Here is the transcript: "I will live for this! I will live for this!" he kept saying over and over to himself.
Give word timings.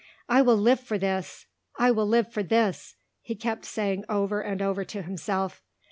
"I 0.27 0.41
will 0.41 0.57
live 0.57 0.79
for 0.79 0.97
this! 0.97 1.45
I 1.77 1.91
will 1.91 2.07
live 2.07 2.33
for 2.33 2.41
this!" 2.41 2.95
he 3.21 3.35
kept 3.35 3.65
saying 3.65 4.03
over 4.09 4.41
and 4.41 4.59
over 4.59 4.83
to 4.83 5.03
himself. 5.03 5.61